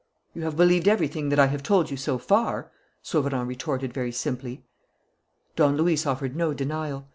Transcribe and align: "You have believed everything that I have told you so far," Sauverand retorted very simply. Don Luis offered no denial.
"You 0.33 0.41
have 0.45 0.57
believed 0.57 0.87
everything 0.87 1.29
that 1.29 1.37
I 1.37 1.45
have 1.45 1.61
told 1.61 1.91
you 1.91 1.95
so 1.97 2.17
far," 2.17 2.71
Sauverand 3.03 3.47
retorted 3.47 3.93
very 3.93 4.11
simply. 4.11 4.65
Don 5.55 5.77
Luis 5.77 6.07
offered 6.07 6.35
no 6.35 6.55
denial. 6.55 7.05